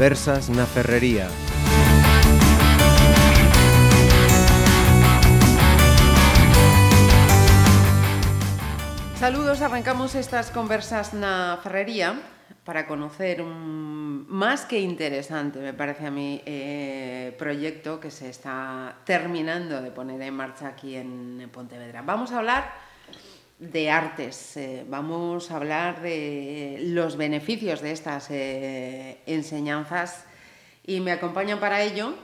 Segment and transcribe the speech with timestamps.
[0.00, 1.28] Conversas na Ferrería.
[9.20, 12.16] Saludos, arrancamos estas conversas na Ferrería
[12.64, 19.04] para conocer un más que interesante, me parece a mí, eh, proyecto que se está
[19.04, 22.00] terminando de poner en marcha aquí en Pontevedra.
[22.00, 22.72] Vamos a hablar
[23.60, 30.24] de artes, eh, vamos a hablar de los beneficios de estas eh, enseñanzas
[30.86, 32.14] y me acompañan para ello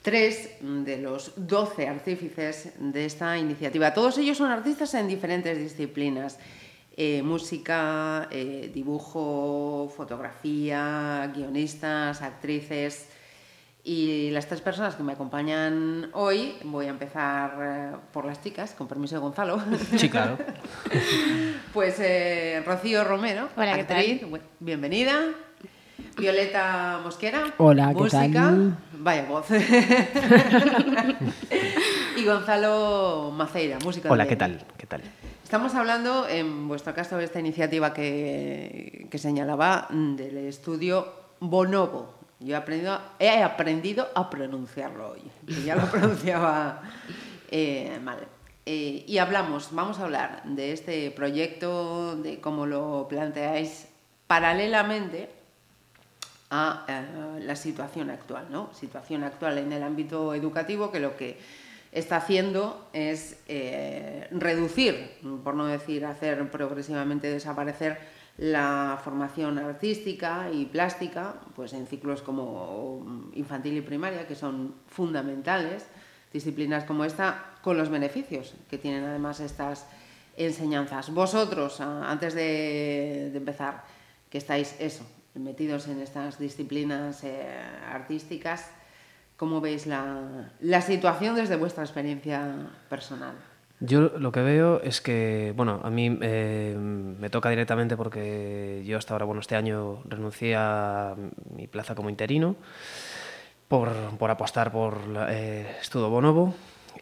[0.00, 3.92] tres de los doce artífices de esta iniciativa.
[3.92, 6.38] Todos ellos son artistas en diferentes disciplinas.
[6.96, 8.28] Eh, música,
[8.72, 13.06] dibujo, fotografía, guionistas, actrices.
[13.84, 18.72] Y las tres personas que me acompañan hoy, voy a empezar eh, por las chicas,
[18.72, 19.62] con permiso de Gonzalo.
[19.96, 20.36] Sí, claro.
[21.72, 25.20] pues eh, Rocío Romero, Hola, ¿qué bu- bienvenida.
[26.16, 28.76] Violeta Mosquera, Hola, ¿qué música, tal?
[28.92, 29.46] vaya voz.
[32.16, 34.10] y Gonzalo Maceira, música.
[34.10, 34.58] Hola, también.
[34.58, 34.76] ¿qué tal?
[34.76, 35.02] ¿Qué tal?
[35.44, 42.17] Estamos hablando, en vuestro caso, de esta iniciativa que, que señalaba mm, del estudio Bonobo.
[42.40, 45.22] Yo he aprendido, he aprendido a pronunciarlo hoy,
[45.64, 46.82] ya lo pronunciaba
[47.50, 48.26] eh, mal.
[48.64, 53.88] Eh, y hablamos, vamos a hablar de este proyecto, de cómo lo planteáis
[54.26, 55.30] paralelamente
[56.50, 58.72] a eh, la situación actual, ¿no?
[58.72, 61.40] Situación actual en el ámbito educativo que lo que
[61.90, 63.38] está haciendo es
[64.30, 67.98] reducir, por no decir hacer progresivamente desaparecer
[68.38, 75.86] la formación artística y plástica, pues en ciclos como infantil y primaria, que son fundamentales,
[76.32, 79.86] disciplinas como esta, con los beneficios que tienen además estas
[80.36, 81.12] enseñanzas.
[81.12, 83.82] Vosotros, antes de, empezar,
[84.30, 85.04] que estáis eso,
[85.34, 87.44] metidos en estas disciplinas eh,
[87.90, 88.70] artísticas,
[89.36, 93.34] ¿cómo veis la situación desde vuestra experiencia personal?
[93.80, 98.98] Yo lo que veo es que, bueno, a mí eh, me toca directamente porque yo
[98.98, 101.14] hasta ahora, bueno, este año renuncié a
[101.54, 102.56] mi plaza como interino
[103.68, 106.54] por, por apostar por eh, Estudo Bonobo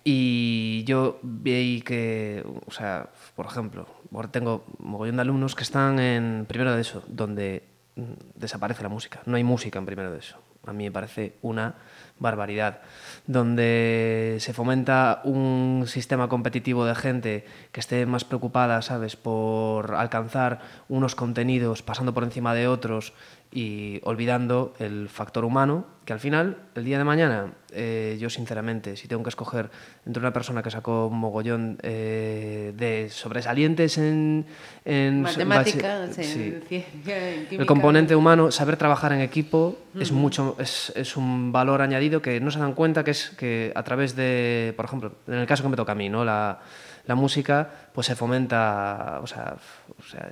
[0.05, 3.87] y yo vi que, o sea, por ejemplo,
[4.31, 7.63] tengo mogollón de alumnos que están en primero de eso, donde
[7.97, 10.37] mm, desaparece la música, no hay música en primero de eso.
[10.67, 11.75] A mí me parece una
[12.19, 12.81] barbaridad,
[13.27, 20.61] donde se fomenta un sistema competitivo de gente que esté más preocupada, ¿sabes?, por alcanzar
[20.89, 23.13] unos contenidos pasando por encima de otros
[23.53, 28.97] y olvidando el factor humano, que al final, el día de mañana, eh, yo sinceramente,
[28.97, 29.71] si tengo que escoger
[30.05, 34.47] entre una persona que sacó un mogollón eh, de sobresalientes en...
[34.85, 36.55] en Matemática, base- sí, sí.
[36.69, 37.63] ciencia, en química.
[37.63, 42.41] El componente humano, saber trabajar en equipo, es mucho, es, es un valor añadido que
[42.41, 45.63] no se dan cuenta que es que a través de, por ejemplo, en el caso
[45.63, 46.25] que me toca a mí, ¿no?
[46.25, 46.61] La,
[47.07, 49.57] la música, pues se fomenta, o sea,
[49.99, 50.29] o sea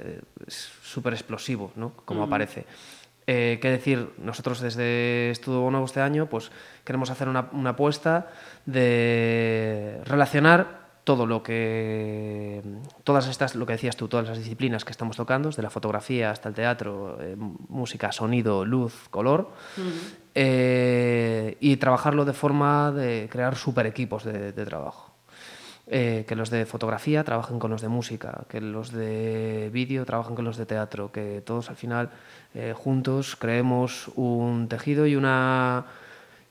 [0.47, 1.93] es súper explosivo, ¿no?
[2.05, 2.67] Como aparece.
[3.27, 4.11] Eh, ¿Qué decir?
[4.19, 6.51] Nosotros desde Estudio Bonobo este año, pues
[6.85, 8.29] queremos hacer una, una apuesta
[8.67, 12.63] de relacionar todo lo que
[13.05, 16.31] todas estas lo que decías tú todas las disciplinas que estamos tocando desde la fotografía
[16.31, 17.37] hasta el teatro eh,
[17.69, 19.51] música sonido luz color
[20.35, 25.11] eh, y trabajarlo de forma de crear super equipos de, de trabajo.
[25.87, 30.35] Eh, que los de fotografía trabajen con los de música que los de vídeo trabajen
[30.35, 32.09] con los de teatro que todos al final
[32.75, 35.85] juntos creemos un tejido y una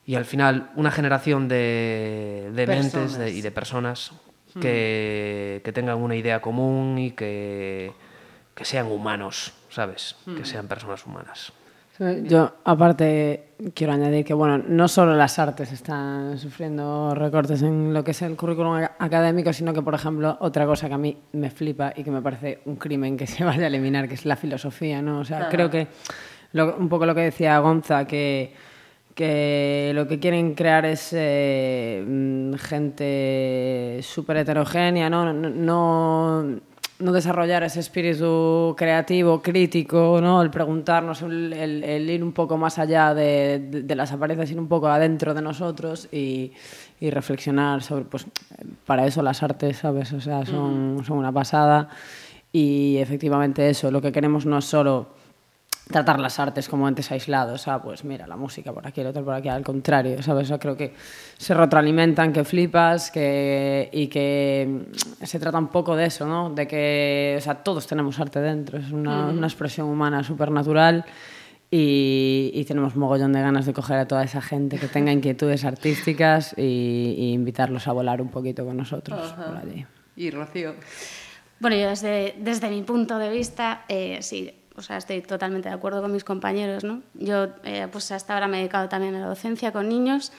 [0.06, 4.12] y al final una generación de, de mentes de- y de personas
[4.60, 7.92] que, que tengan una idea común y que,
[8.54, 10.16] que sean humanos, ¿sabes?
[10.36, 11.52] Que sean personas humanas.
[12.24, 18.02] Yo, aparte, quiero añadir que, bueno, no solo las artes están sufriendo recortes en lo
[18.02, 21.50] que es el currículum académico, sino que, por ejemplo, otra cosa que a mí me
[21.50, 24.34] flipa y que me parece un crimen que se vaya a eliminar, que es la
[24.34, 25.20] filosofía, ¿no?
[25.20, 25.86] O sea, creo que
[26.52, 28.52] lo- un poco lo que decía Gonza, que,
[29.14, 35.32] que lo que quieren crear es eh, mm, gente súper heterogénea, ¿no?
[35.32, 36.60] No, no,
[36.98, 40.42] no desarrollar ese espíritu creativo, crítico, ¿no?
[40.42, 44.50] El preguntarnos, el, el- el ir un poco más allá de, de- de las apariencias,
[44.50, 46.52] ir un poco adentro de nosotros y,
[47.00, 48.26] y reflexionar sobre, pues,
[48.86, 50.12] para eso las artes, ¿sabes?
[50.12, 51.88] O sea, son, son una pasada
[52.52, 55.08] y efectivamente eso, lo que queremos no es solo
[55.88, 59.24] tratar las artes como entes aislados, ah, pues mira, la música por aquí, el otro
[59.24, 60.44] por aquí, al contrario, ¿sabes?
[60.44, 60.94] O sea, creo que
[61.36, 66.50] se retroalimentan, que flipas, que, y que mm, se trata un poco de eso, ¿no?
[66.50, 71.04] De que, o sea, todos tenemos arte dentro, es una, una expresión humana súper natural
[71.70, 75.64] Y, y tenemos mogollón de ganas de coger a toda esa gente que tenga inquietudes
[75.64, 79.84] artísticas y, y invitarlos a volar un poquito con nosotros por allí.
[80.14, 80.74] Y Rocío.
[81.58, 85.74] Bueno, yo desde, desde mi punto de vista, eh, sí, o sea, estoy totalmente de
[85.74, 87.02] acuerdo con mis compañeros, ¿no?
[87.14, 90.32] Yo, eh, pues hasta ahora me he dedicado también a la docencia con niños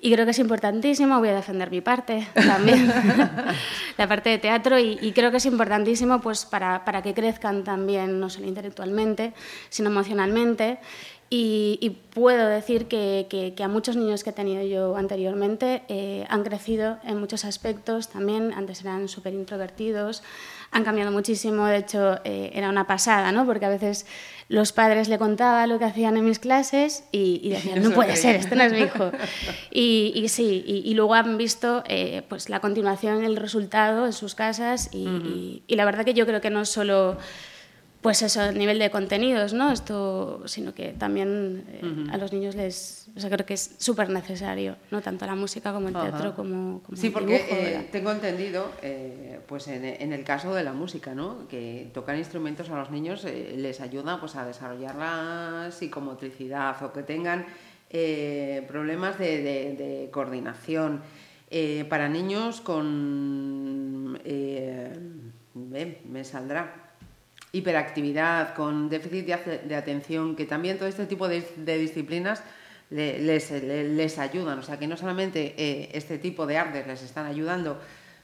[0.00, 2.88] y creo que es importantísimo, voy a defender mi parte también,
[3.98, 7.62] la parte de teatro, y, y creo que es importantísimo pues para, para que crezcan
[7.64, 9.32] también, no solo intelectualmente,
[9.68, 10.78] sino emocionalmente.
[11.30, 15.82] Y, y puedo decir que, que- que a muchos niños que he tenido yo anteriormente
[15.88, 18.52] eh, han crecido en muchos aspectos también.
[18.52, 20.22] Antes eran súper introvertidos,
[20.72, 21.66] han cambiado muchísimo.
[21.66, 23.46] De hecho, eh, era una pasada, ¿no?
[23.46, 24.06] Porque a veces
[24.48, 28.16] los padres le contaban lo que hacían en mis clases y, y decían, No puede
[28.16, 29.12] ser, este no es mi hijo.
[29.70, 34.12] Y, y sí, y, y luego han visto eh, pues la continuación, el resultado en
[34.12, 37.16] sus casas y la verdad que yo creo que no solo
[38.02, 39.70] pues eso, a nivel de contenidos, ¿no?
[39.70, 44.10] Esto, sino que también eh, a los niños les, o sea, creo que es súper
[44.10, 45.00] necesario, ¿no?
[45.00, 48.72] Tanto la música como el teatro, como, como Sí, el porque dibujo, eh, tengo entendido,
[48.82, 51.46] eh, pues en, en el caso de la música, ¿no?
[51.48, 56.92] Que tocar instrumentos a los niños eh, les ayuda pues, a desarrollar la psicomotricidad o
[56.92, 57.46] que tengan
[58.66, 61.02] problemas de, de- de coordinación.
[61.50, 64.18] Eh, para niños con...
[64.24, 64.98] eh,
[66.08, 66.91] me saldrá
[67.52, 71.44] hiperactividad, con déficit de, atención, que también todo este tipo de,
[71.78, 72.42] disciplinas
[72.90, 74.58] le- les, le- les ayudan.
[74.58, 77.78] O sea, que no solamente eh, este tipo de artes les están ayudando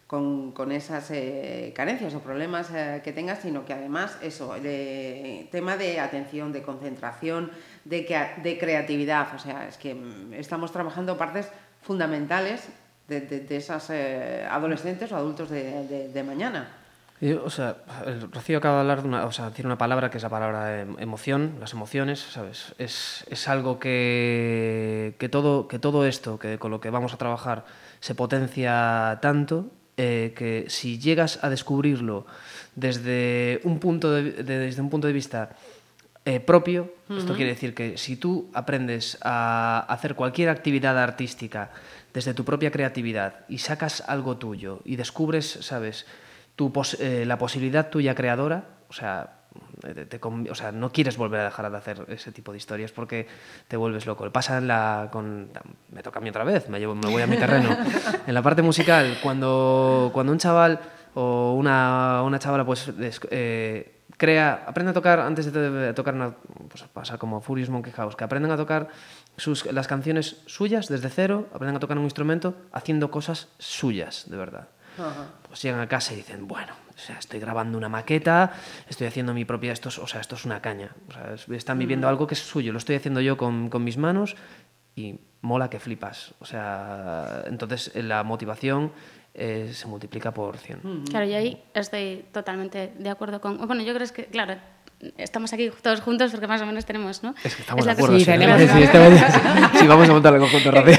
[0.07, 5.49] con, con esas eh, carencias o problemas eh, que tengas, sino que además eso, el
[5.51, 7.51] tema de atención, de concentración,
[7.85, 8.09] de,
[8.43, 9.35] de creatividad.
[9.35, 11.49] O sea, es que mm, estamos trabajando partes
[11.83, 12.67] fundamentales
[13.09, 16.78] de, de- de esas eh, adolescentes o adultos de- de mañana.
[17.45, 20.19] O sea, el Rocío acaba de hablar de una, o sea, decir una palabra que
[20.19, 22.75] es la palabra em- emoción, las emociones, ¿sabes?
[22.79, 27.17] Es, es algo que, que, todo, que todo esto, que con lo que vamos a
[27.17, 27.65] trabajar,
[28.01, 29.67] se potencia tanto
[29.97, 32.25] eh, que si llegas a descubrirlo
[32.77, 35.51] desde un punto de, de- desde un punto de vista
[36.25, 41.71] eh, propio, esto quiere decir que si tú aprendes a hacer cualquier actividad artística
[42.15, 46.07] desde tu propia creatividad y sacas algo tuyo y descubres, ¿sabes?
[46.59, 49.35] Tu pos- eh, la posibilidad tuya creadora, o sea,
[49.81, 52.59] te- te conv- o sea, no quieres volver a dejar de hacer ese tipo de
[52.59, 53.29] historias porque
[53.69, 54.29] te vuelves loco.
[54.33, 55.51] Pasa en la, con,
[55.93, 57.71] me toca a mí otra vez, me, llevo, me voy a mi terreno.
[58.27, 60.81] en la parte musical, cuando, cuando un chaval
[61.15, 62.91] o una, una chavala pues
[63.31, 66.35] eh, crea, aprende a tocar antes de, de tocar una,
[66.69, 68.89] pues pasa como Furious Monkey House, que aprenden a tocar
[69.37, 74.37] sus, las canciones suyas desde cero, aprenden a tocar un instrumento haciendo cosas suyas, de
[74.37, 74.69] verdad
[75.47, 78.53] pues llegan a casa y dicen, bueno, o sea, estoy grabando una maqueta,
[78.89, 80.95] estoy haciendo mi propia, esto es, o sea, esto es una caña.
[81.09, 83.85] O sea, es- están viviendo algo que es suyo, lo estoy haciendo yo con, con
[83.85, 84.37] mis manos
[84.97, 86.35] y mola que flipas.
[86.41, 88.93] O sea, entonces eh, la motivación
[89.35, 91.05] eh, se multiplica por 100.
[91.09, 93.57] Claro, yo ahí estoy totalmente de acuerdo con...
[93.69, 94.57] Bueno, yo creo que, claro,
[95.17, 97.35] estamos aquí todos juntos porque más o menos tenemos, ¿no?
[97.45, 98.17] Es que estamos la de acuerdo.
[98.19, 98.25] sí,
[99.73, 100.99] sí, sí, vamos a montar el conjunto rápido.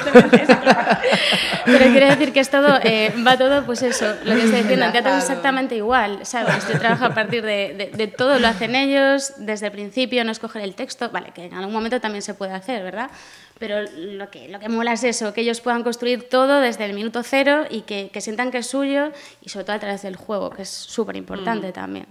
[1.66, 4.86] Pero quiero decir que es todo, eh, va todo, pues eso, lo que estoy diciendo,
[4.86, 6.68] en teatro es exactamente igual, ¿sabes?
[6.68, 10.32] Yo trabajo a partir de, de- de todo, lo hacen ellos, desde el principio, no
[10.32, 13.12] escoger el texto, vale, que en algún momento también se puede hacer, ¿verdad?
[13.60, 16.94] Pero lo que, lo que mola es eso, que ellos puedan construir todo desde el
[16.94, 20.16] minuto cero y que, que sientan que es suyo y sobre todo a través del
[20.16, 22.08] juego, que es súper importante también.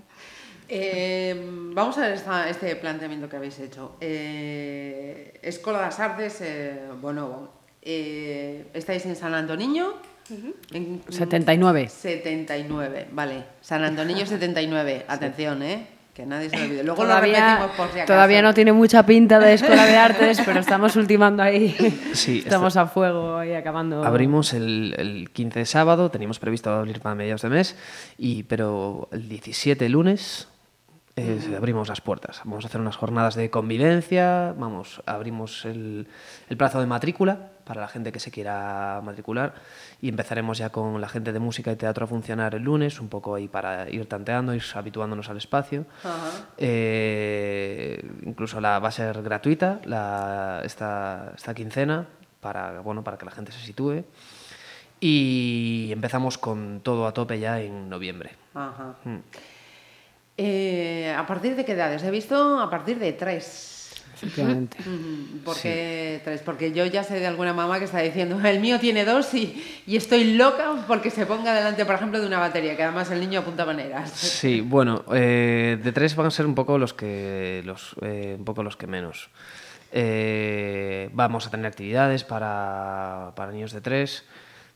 [0.68, 1.34] Eh,
[1.72, 3.96] vamos a ver esta- este planteamiento que habéis hecho.
[4.00, 7.52] Eh, Escola das Artes, eh, Bonobo.
[7.82, 9.94] Eh, estáis en San Antoniño.
[10.72, 11.88] En- 79.
[11.88, 13.44] 79, vale.
[13.62, 15.04] San Antoniño 79.
[15.08, 15.86] Atención, ¿eh?
[16.12, 16.82] Que nadie se lo olvide.
[16.84, 18.12] Luego lo Todavía, repetimos por si acaso.
[18.12, 21.74] todavía no tiene mucha pinta de escuela de artes, pero estamos ultimando ahí.
[22.12, 24.04] Sí, estamos a fuego ahí acabando.
[24.04, 27.76] Abrimos el, el 15 de sábado, teníamos previsto abrir para mediados de mes,
[28.18, 30.48] y, pero el 17 lunes
[31.18, 32.40] eh, abrimos las puertas.
[32.44, 36.06] Vamos a hacer unas jornadas de convivencia, vamos, abrimos el,
[36.48, 39.54] el plazo de matrícula para la gente que se quiera matricular
[40.00, 43.08] y empezaremos ya con la gente de música y teatro a funcionar el lunes, un
[43.08, 45.84] poco ahí para ir tanteando, ir habituándonos al espacio.
[46.56, 52.06] Eh, incluso la va a ser gratuita la, esta, esta quincena
[52.40, 54.04] para, bueno, para que la gente se sitúe.
[55.00, 58.30] Y empezamos con todo a tope ya en noviembre.
[58.54, 58.96] Ajá.
[59.04, 59.18] Mm.
[60.40, 62.02] Eh, ¿A partir de qué edades?
[62.04, 63.90] He visto a partir de tres.
[64.14, 64.76] efectivamente.
[64.86, 66.42] Ujú, ¿Por qué tres?
[66.42, 69.60] Porque yo ya sé de alguna mamá que está diciendo, el mío tiene dos y,
[69.86, 73.18] y estoy loca porque se ponga delante, por ejemplo, de una batería, que además el
[73.20, 74.12] niño apunta maneras.
[74.12, 78.44] Sí, bueno, eh, de tres van a ser un poco los que los eh, un
[78.44, 79.30] poco los que menos.
[79.90, 84.24] Eh, vamos a tener actividades para, para niños de tres,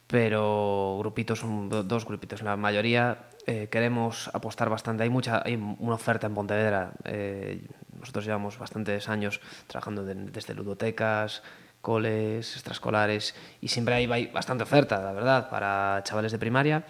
[0.09, 2.43] pero grupitos, un- do- dos grupitos.
[2.43, 5.03] La mayoría eh, queremos apostar bastante.
[5.03, 6.93] Hay mucha, hay una oferta en Pontevedra.
[7.05, 7.67] eh,
[7.99, 11.43] nosotros llevamos bastantes años trabajando de- desde ludotecas,
[11.81, 16.85] coles, extraescolares y siempre hay, hay bastante oferta, la verdad, para chavales de primaria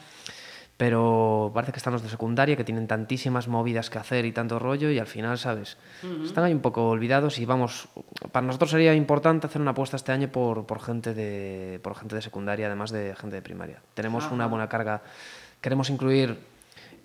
[0.82, 4.58] pero parece que están los de secundaria que tienen tantísimas movidas que hacer y tanto
[4.58, 5.76] rollo y al final, ¿sabes?
[6.24, 7.86] Están ahí un poco olvidados y vamos,
[8.32, 12.16] para nosotros sería importante hacer una apuesta este año por, por gente de por gente
[12.16, 13.80] de secundaria además de gente de primaria.
[13.94, 15.02] Tenemos una buena carga.
[15.60, 16.36] Queremos incluir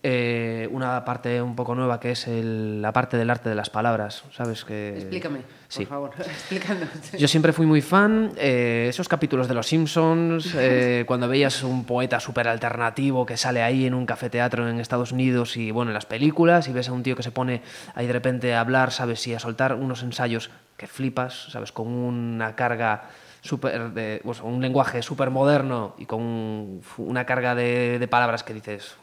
[0.03, 3.69] eh, una parte un poco nueva que es el- la parte del arte de las
[3.69, 4.63] palabras, ¿sabes?
[4.63, 5.85] Que, Explícame, por Sí.
[5.85, 6.87] favor, explícanos.
[7.17, 11.83] Yo siempre fui muy fan, eh, esos capítulos de Los Simpsons, eh, cuando veías un
[11.85, 15.95] poeta súper alternativo que sale ahí en un cafeteatro en Estados Unidos y bueno, en
[15.95, 17.61] las películas, y ves a un tío que se pone
[17.95, 19.25] ahí de repente a hablar, ¿sabes?
[19.27, 21.71] Y a soltar unos ensayos que flipas, ¿sabes?
[21.71, 23.05] Con una carga
[23.41, 28.43] súper de, pues, un lenguaje súper moderno y con un- una carga de, de palabras
[28.43, 28.95] que dices,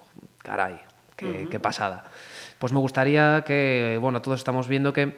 [0.45, 0.77] caray,
[1.17, 2.05] qué, qué pasada.
[2.61, 5.17] Pues me gustaría que, bueno, todos estamos viendo que,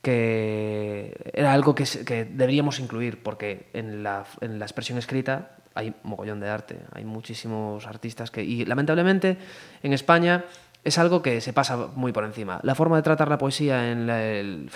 [0.00, 5.94] que era algo que, que deberíamos incluir, porque en la, en la expresión escrita hay
[6.02, 8.42] mogollón de arte, hay muchísimos artistas que...
[8.42, 9.36] Y lamentablemente
[9.82, 10.44] en España
[10.82, 12.58] es algo que se pasa muy por encima.
[12.62, 14.70] La forma de tratar la poesía en la- el,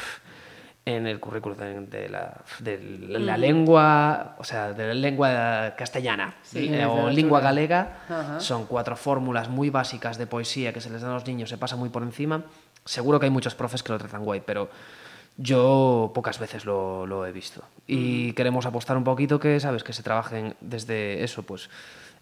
[0.86, 1.56] en el currículum
[1.88, 7.40] de, la, de la lengua, o sea, de la lengua castellana Sí, eh, o lengua
[7.40, 8.40] galega, Ajá.
[8.40, 11.56] son cuatro fórmulas muy básicas de poesía que se les dan a los niños, se
[11.56, 12.42] pasa muy por encima.
[12.84, 14.68] Seguro que hay muchos profes que lo tratan guay, pero
[15.38, 17.62] yo pocas veces lo, lo he visto.
[17.86, 19.82] Y queremos apostar un poquito que, ¿sabes?
[19.84, 21.70] Que se trabajen desde eso, pues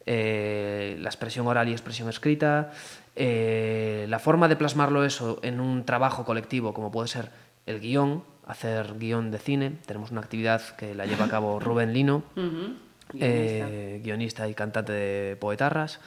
[0.06, 2.70] eh, la expresión oral y expresión escrita,
[3.16, 7.30] eh, la forma de plasmarlo eso en un trabajo colectivo, como puede ser
[7.66, 9.72] el guion, hacer guion de cine.
[9.86, 12.74] Tenemos una actividad que la lleva a cabo Rubén Lino, Ujú,
[13.20, 16.00] eh, guionista y cantante de poetarras.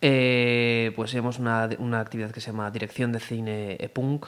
[0.00, 4.26] Eh, pues tenemos una, una actividad que se llama Dirección de Cine EPUNC,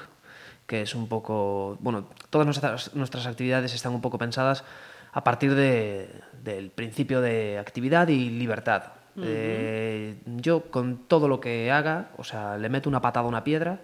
[0.66, 4.64] que es un poco, bueno, todas nuestras, nuestras actividades están un poco pensadas
[5.12, 6.08] a partir de-
[6.42, 8.84] del principio de actividad y libertad.
[9.22, 13.44] Eh, yo con todo lo que haga, o sea, le meto una patada a una
[13.44, 13.80] piedra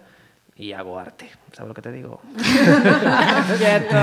[0.57, 1.29] y hago arte.
[1.53, 2.21] ¿Sabes lo que te digo?
[3.57, 3.95] Quieto.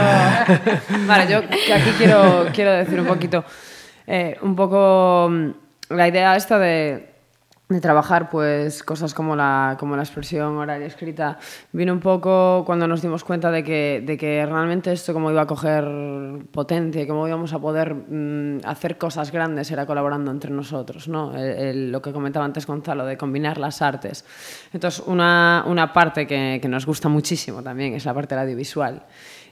[1.07, 3.45] Vale, yo aquí quiero, quiero decir un poquito,
[4.07, 5.51] eh, un poco mm,
[5.91, 7.14] la idea esta de,
[7.75, 11.39] de trabajar pues cosas como la, como la expresión oral y escrita
[11.73, 15.43] vino un poco cuando nos dimos cuenta de que, de que realmente esto como iba
[15.43, 15.85] a coger
[16.53, 21.35] potencia y cómo íbamos a poder mm, hacer cosas grandes era colaborando entre nosotros, ¿no?
[21.37, 24.25] El- el- lo que comentaba antes Gonzalo, de combinar las artes.
[24.73, 29.03] Entonces, una, una parte que, que nos gusta muchísimo también es la parte audiovisual.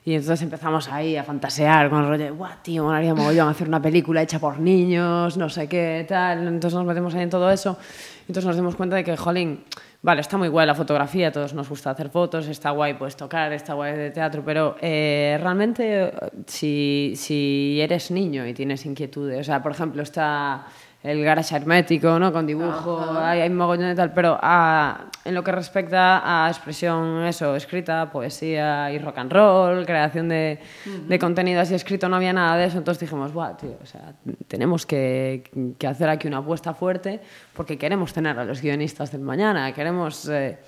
[0.04, 3.68] Y entonces empezamos ahí a fantasear con el rollo de, guau, tío, molaría mogollón hacer
[3.68, 6.48] una película hecha por niños, no sé qué, tal.
[6.48, 7.78] Entonces nos metemos ahí en todo eso.
[8.22, 9.64] Entonces nos dimos cuenta de que, jolín,
[10.02, 13.16] vale, está muy guay la fotografía, a todos nos gusta hacer fotos, está guay pues
[13.16, 16.12] tocar, está guay de teatro, pero eh, realmente eh,
[16.46, 20.66] si, si eres niño y tienes inquietudes, o sea, por ejemplo, está
[21.02, 22.32] el garage hermético, ¿no?
[22.32, 27.24] Con dibujo, hay, hay mogollón de tal, pero ah, en lo que respecta a expresión,
[27.24, 30.60] eso, escrita, poesía y rock and roll, creación de,
[31.08, 34.14] de contenido así escrito, no había nada de eso, entonces dijimos, guau, tío, o sea,
[34.46, 37.20] tenemos que, que hacer aquí una apuesta fuerte
[37.52, 40.58] porque queremos tener a los guionistas del mañana, queremos, eh,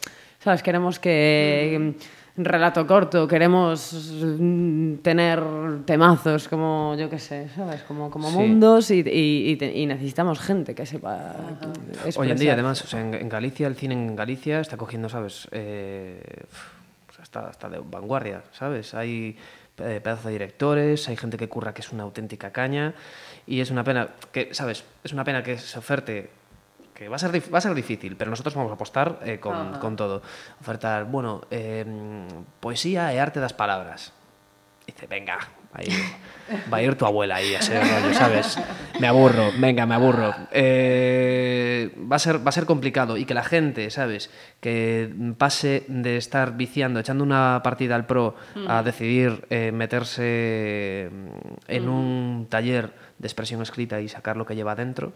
[0.41, 0.63] ¿sabes?
[0.63, 1.95] Queremos que...
[2.37, 5.41] Relato corto, queremos mm, tener
[5.87, 7.83] temazos como, yo qué sé, ¿sabes?
[7.83, 8.37] Como, como Sí.
[8.37, 11.37] mundos y, y- y y necesitamos gente que sepa
[12.05, 12.21] expresar.
[12.23, 15.09] Hoy en día, además, o sea, en, en Galicia, el cine en Galicia está cogiendo,
[15.09, 15.47] ¿sabes?
[15.53, 16.21] Eh,
[17.07, 18.95] pues está, está de vanguardia, ¿sabes?
[18.95, 19.37] Hay
[19.79, 22.95] eh, pedazos de directores, hay gente que curra que es una auténtica caña
[23.47, 24.83] y es una pena que, ¿sabes?
[25.05, 26.31] Es una pena que se oferte
[26.95, 29.79] que va a ser, va a ser difícil, pero nosotros vamos a apostar eh, con,
[29.79, 30.23] con todo.
[30.61, 31.85] Ofertar, bueno, eh,
[32.61, 34.13] poesía e arte das palabras.
[34.87, 35.39] Dice, venga,
[35.73, 35.89] ahí,
[36.73, 38.59] va a ir tu abuela ahí a ese rollo, ¿sabes?
[39.01, 40.35] Me aburro, venga, me aburro.
[40.53, 44.31] Eh, va, a ser, va a ser complicado y que la gente, ¿sabes?
[44.61, 48.37] Que pase de estar viciando, echando una partida al pro
[48.69, 51.11] a decidir eh, meterse
[51.67, 55.13] en un taller de expresión escrita y sacar lo que lleva dentro.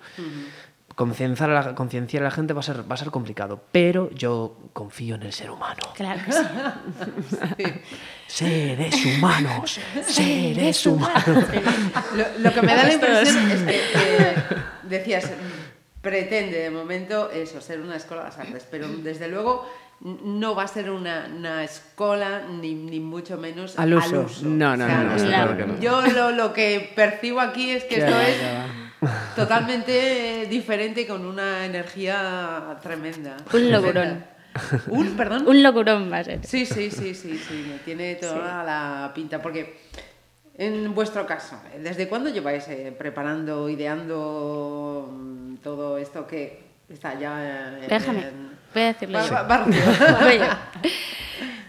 [0.99, 4.11] Concienciar a, la, concienciar a la gente va a, ser, va a ser complicado, pero
[4.11, 5.81] yo confío en el ser humano.
[5.95, 6.43] Claro que sí.
[8.27, 11.47] Seres humanos, seres humanos.
[12.17, 14.35] Lo, lo que me da la impresión es que eh,
[14.83, 15.31] decías,
[16.03, 20.65] pretende de momento eso, ser una escuela de las artes, pero desde luego no va
[20.65, 24.27] a ser una, una escuela ni, ni mucho menos Al uso.
[24.43, 25.81] No, no, no, no, está claro que no.
[25.81, 28.29] Yo lo, lo que percibo aquí es que Ya, esto ya
[28.67, 28.78] es.
[29.39, 33.37] Totalmente diferente con una energía tremenda.
[33.53, 34.25] Un locurón.
[34.89, 35.47] Un, perdón.
[35.47, 36.45] Un locurón va a ser.
[36.45, 39.79] Sí, sí, sí, sí, sí, tiene toda la pinta, porque
[40.57, 47.79] en vuestro caso, ¿desde cuándo lleváis eh, preparando, ideando mm, todo esto que está ya...
[47.81, 49.19] en- Déjame, en- voy a decirlo.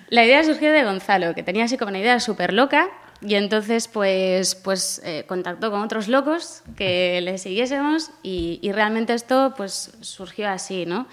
[0.10, 2.88] La idea surgió de Gonzalo, que tenía así como una idea súper loca
[3.22, 9.14] y entonces pues, pues eh, contactó con otros locos que le siguiésemos y, y realmente
[9.14, 11.06] esto pues surgió así, ¿no?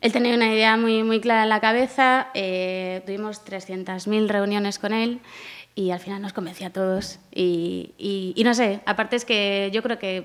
[0.00, 4.92] Él tenía una idea muy, muy clara en la cabeza, eh, tuvimos 300.000 reuniones con
[4.92, 5.20] él
[5.74, 9.70] y al final nos convenció a todos y, y- y no sé, aparte es que
[9.72, 10.24] yo creo que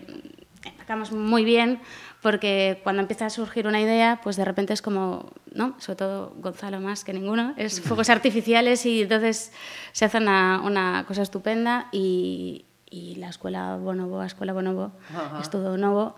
[0.63, 1.79] empacamos muy bien
[2.25, 5.75] porque cuando empieza a surgir una idea, pues de repente es como, ¿no?
[5.77, 9.51] Sobre todo Gonzalo más que ninguno, es fuegos artificiales y entonces
[9.91, 15.39] se hace una, una cosa estupenda y, y la escuela Bonobo, la escuela Bonobo, Ajá.
[15.39, 16.15] es todo nuevo,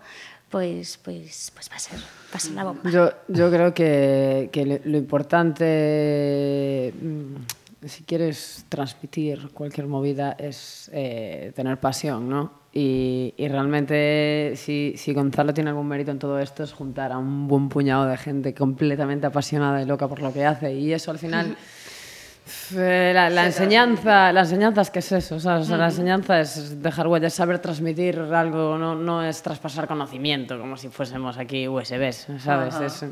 [0.49, 2.89] pues, pues, pues va a ser, va a ser la bomba.
[2.89, 10.89] Yo, yo creo que, que lo- lo importante, mm, si quieres transmitir cualquier movida, es
[10.93, 12.65] eh, tener pasión, ¿no?
[12.79, 17.17] Y, y realmente, si, si Gonzalo tiene algún mérito en todo esto, es juntar a
[17.17, 20.75] un buen puñado de gente completamente apasionada y loca por lo que hace.
[20.75, 21.57] Y eso al final.
[22.77, 25.65] Eh, La, la enseñanza, la enseñanza es que es eso, ¿sabes?
[25.65, 30.57] O sea, la enseñanza es dejar huellas, saber transmitir algo, no, no es traspasar conocimiento
[30.57, 32.75] como si fuésemos aquí USBs, ¿sabes?
[32.75, 33.05] Es,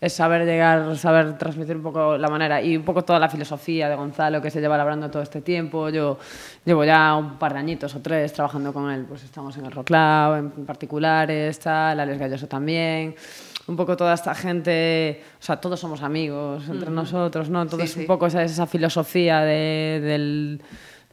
[0.00, 3.88] es saber llegar, saber transmitir un poco la manera y un poco toda la filosofía
[3.88, 5.88] de Gonzalo que se lleva labrando todo este tiempo.
[5.88, 6.18] Yo
[6.64, 9.72] llevo ya un par de añitos o tres trabajando con él, pues estamos en el
[9.72, 13.16] Rock Club, en particulares, tal, Alex Galloso también.
[13.66, 17.60] Un poco toda esta gente, o sea, todos somos amigos entre nosotros, ¿no?
[17.60, 18.00] Entonces, sí.
[18.00, 20.62] un poco esa, esa filosofía de, del,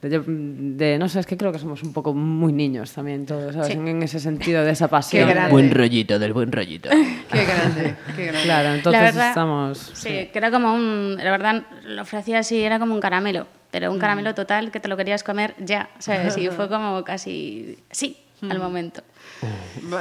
[0.01, 3.53] de, de- no sé, es que creo que somos un poco muy niños también todos,
[3.53, 3.67] ¿sabes?
[3.69, 3.73] Sí.
[3.73, 5.29] En, en ese sentido de esa pasión.
[5.49, 6.89] Buen rollito, del buen rollito.
[7.31, 8.43] Qué grande, qué grande.
[8.43, 9.91] Claro, entonces verdad- estamos...
[9.95, 13.91] Sí, que era como un, la verdad lo ofrecía así, era como un caramelo, pero
[13.91, 16.37] un caramelo total que te lo querías comer ya, ¿sabes?
[16.37, 19.01] Y fue como casi, sí, al momento.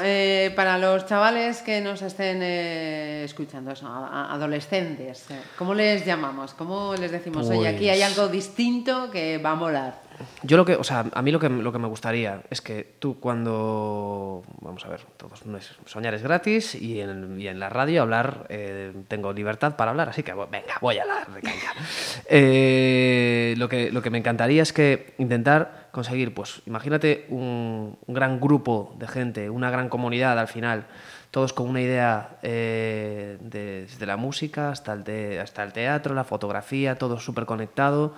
[0.02, 5.74] Eh, para los chavales que nos estén eh, escuchando, eso, a- a- adolescentes, eh, ¿cómo
[5.74, 6.54] les llamamos?
[6.54, 10.03] ¿Cómo les decimos, oye, aquí hay Pues- algo distinto que va a molar?
[10.42, 12.94] Yo lo que, o sea, a mí lo que, lo que me gustaría es que
[12.98, 15.44] tú cuando, vamos a ver, todos
[15.86, 20.32] soñar es gratis y en, la radio hablar, eh, tengo libertad para hablar, así que
[20.34, 21.04] venga, voy a
[21.40, 21.72] caña.
[22.28, 28.14] Eh, lo, que, lo que me encantaría es que intentar conseguir, pues imagínate un, un
[28.14, 30.84] gran grupo de gente, una gran comunidad al final,
[31.30, 36.14] todos con una idea eh, de- desde la música hasta el, te- hasta el teatro,
[36.14, 38.14] la fotografía, todo súper conectado,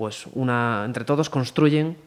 [0.00, 1.98] pues una, entre todos construyen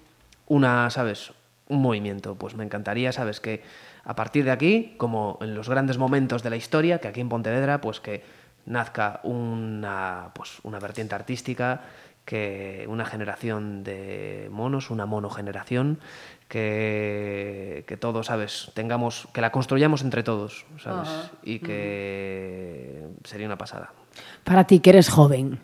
[0.48, 1.32] una, ¿sabes?
[1.68, 2.34] Un movimiento.
[2.34, 3.40] Pues me encantaría, ¿sabes?
[3.40, 3.62] Que
[4.04, 7.30] a partir de aquí, como en los grandes momentos de la historia, que aquí en
[7.30, 8.24] Pontevedra, pues que
[8.66, 11.82] nazca una, pues, una vertiente artística,
[12.26, 16.00] que una generación de monos, una monogeneración,
[16.48, 18.72] que, que todos, ¿sabes?
[18.74, 21.10] Tengamos, que la construyamos entre todos, ¿sabes?
[21.44, 23.92] Y que sería una pasada.
[24.44, 25.58] Para ti que eres joven,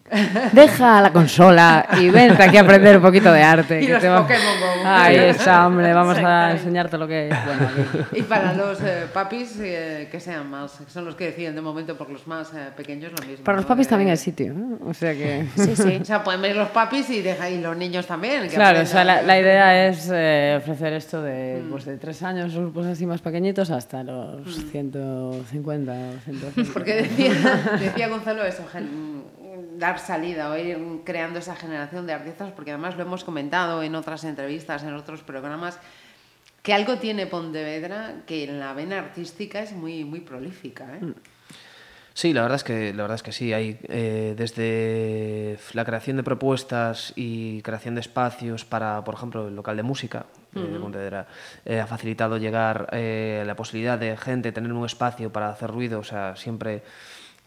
[0.53, 3.81] deja la consola y vente aquí a aprender un poquito de arte.
[3.81, 4.87] Y que los te va- Pokémon Go.
[4.87, 7.35] Ahí está, hombre, vamos a enseñarte lo que es.
[7.45, 8.19] Bueno, aquí.
[8.19, 11.61] Y para los eh, papis, eh, que sean más, que son los que deciden de
[11.61, 13.43] momento, porque los más eh, pequeños lo mismo.
[13.43, 14.53] Para los papis Eh, también hay sitio.
[14.85, 15.45] O sea que...
[15.57, 15.99] Sí, sí.
[16.01, 18.43] O sea, pueden ver los papis y, deja, y los niños también.
[18.43, 22.23] que Claro, o sea, la, la idea es eh, ofrecer esto de, pues, de tres
[22.23, 26.71] años, grupos así más pequeñitos, hasta los 150 o 150.
[26.73, 27.33] Porque decía,
[27.77, 29.23] decía Gonzalo eso, gen-
[29.77, 33.95] dar salida o ir creando esa generación de artistas, porque además lo hemos comentado en
[33.95, 35.79] otras entrevistas, en otros programas,
[36.63, 40.85] que algo tiene Pontevedra que en la vena artística es muy, muy prolífica.
[40.95, 41.13] ¿eh?
[42.13, 43.53] Sí, la verdad es que, la verdad es que sí.
[43.53, 49.55] Hay eh, desde la creación de propuestas y creación de espacios para, por ejemplo, el
[49.55, 51.27] local de música de Pontevedra,
[51.63, 55.99] eh, ha facilitado llegar eh, la posibilidad de gente tener un espacio para hacer ruido.
[55.99, 56.81] O sea, siempre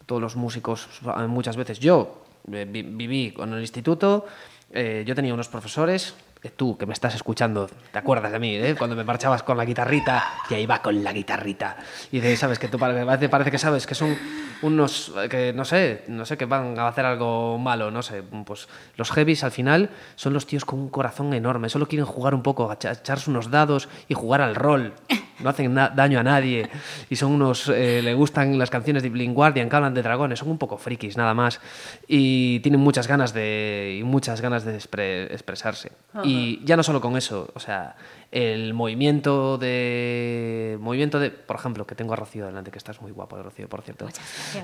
[0.05, 0.87] todos los músicos,
[1.27, 4.25] muchas veces yo eh, vi- viví con el instituto,
[4.71, 6.13] eh, yo tenía unos profesores
[6.49, 8.75] tú que me estás escuchando, te acuerdas de mí, ¿eh?
[8.77, 11.77] cuando me marchabas con la guitarrita, y ahí va con la guitarrita.
[12.11, 14.17] Y de, sabes que tú parece, parece que sabes que son
[14.63, 18.67] unos que no sé, no sé que van a hacer algo malo, no sé, pues
[18.95, 22.41] los heavies al final son los tíos con un corazón enorme, solo quieren jugar un
[22.41, 24.93] poco, echarse unos dados y jugar al rol.
[25.39, 26.69] No hacen daño a nadie
[27.09, 30.39] y son unos eh, le gustan las canciones de Blind Guardian que hablan de dragones,
[30.39, 31.59] son un poco frikis nada más
[32.07, 35.91] y tienen muchas ganas de y muchas ganas de expresarse.
[36.23, 36.32] Y
[36.63, 37.95] ya no solo con eso, o sea,
[38.31, 43.11] el movimiento de movimiento de por ejemplo que tengo a Rocío delante que estás muy
[43.11, 44.07] guapo Rocío por cierto.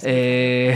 [0.01, 0.75] Eh,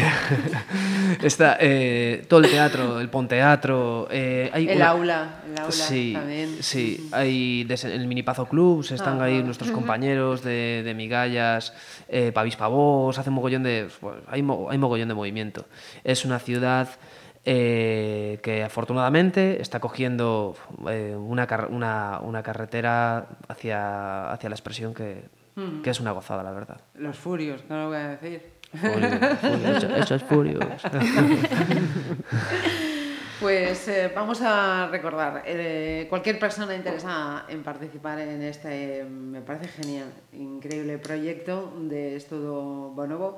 [1.24, 6.58] está eh, todo el teatro el ponteatro eh, hay el aula el aula sí también.
[6.62, 11.74] sí hay el minipazo clubs están ahí nuestros compañeros de, de migallas
[12.16, 13.88] eh, Pavis Pavos hacen mogollón de
[14.28, 15.66] hay, hay mogollón de movimiento.
[16.04, 16.88] Es una ciudad
[17.46, 20.56] eh, que afortunadamente está cogiendo
[20.90, 25.24] eh, una, una, una, carretera hacia, hacia la expresión que,
[25.56, 25.82] mm.
[25.82, 26.82] que, es una gozada, la verdad.
[26.96, 28.54] Los furios, no lo voy a decir.
[29.98, 30.64] eso, es furios.
[33.44, 39.68] Pues eh, vamos a recordar, eh, cualquier persona interesada en participar en este, me parece
[39.68, 42.54] genial, increíble proyecto de Estudio
[42.96, 43.38] Bonobo,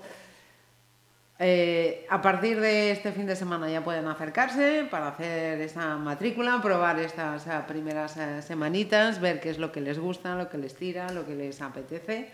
[1.37, 6.61] eh, a partir de este fin de semana ya pueden acercarse para hacer esa matrícula,
[6.61, 10.57] probar estas eh, primeras eh, semanitas, ver qué es lo que les gusta, lo que
[10.57, 12.29] les tira, lo que les apetece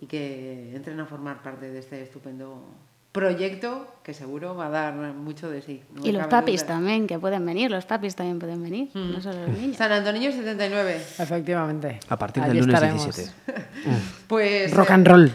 [0.00, 2.64] y que entren a formar parte de este estupendo
[3.12, 5.82] proyecto que seguro va a dar mucho de sí.
[6.02, 9.22] y los papis también, que pueden venir, los papis también pueden venir, no mm.
[9.22, 9.76] solo los niños.
[9.76, 10.96] San Antonio 79.
[11.18, 12.00] Efectivamente.
[12.08, 13.30] A partir del lunes 17.
[14.26, 14.74] pues...
[14.74, 15.30] Rock and roll.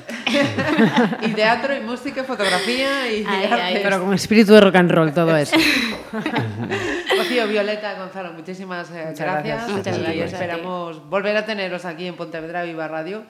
[1.21, 3.23] y teatro, y música, y fotografía, y
[3.81, 5.55] Pero con espíritu de rock and roll todo eso.
[7.17, 9.69] Rocío, Violeta, Gonzalo, muchísimas eh, gracias.
[9.69, 10.15] Muchas gracias.
[10.15, 13.23] Y esperamos volver a teneros aquí en Pontevedra Viva Radio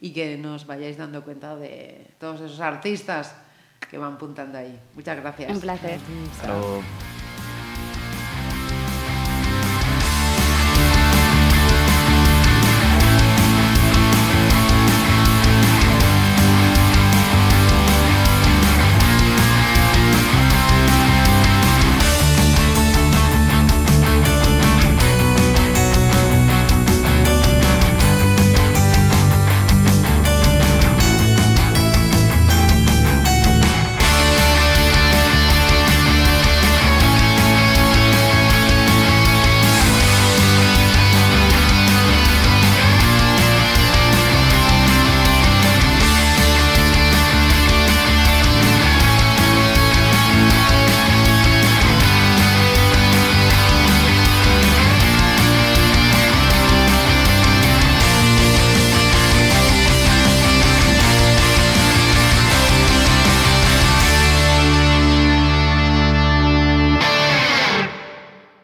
[0.00, 3.36] y que nos vayáis dando cuenta de todos esos artistas
[3.88, 4.80] que van puntando ahí.
[4.94, 5.50] Muchas gracias.
[5.50, 5.98] Un placer.
[6.32, 6.52] Hasta